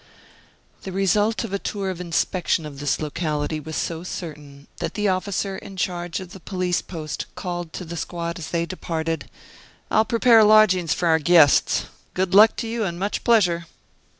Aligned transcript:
The 0.81 0.91
result 0.91 1.43
of 1.43 1.53
a 1.53 1.59
tour 1.59 1.91
of 1.91 2.01
inspection 2.01 2.65
of 2.65 2.79
this 2.79 2.99
locality 2.99 3.59
was 3.59 3.75
so 3.75 4.01
certain, 4.03 4.65
that 4.77 4.95
the 4.95 5.07
officer 5.07 5.59
in 5.59 5.77
charge 5.77 6.19
of 6.19 6.31
the 6.31 6.39
police 6.39 6.81
post 6.81 7.27
called 7.35 7.71
to 7.73 7.85
the 7.85 7.95
squad 7.95 8.39
as 8.39 8.49
they 8.49 8.65
departed: 8.65 9.29
"I 9.91 9.97
will 9.97 10.05
prepare 10.05 10.43
lodgings 10.43 10.91
for 10.95 11.07
our 11.07 11.19
guests. 11.19 11.85
Good 12.15 12.33
luck 12.33 12.55
to 12.55 12.67
you 12.67 12.83
and 12.83 12.97
much 12.97 13.23
pleasure!" 13.23 13.67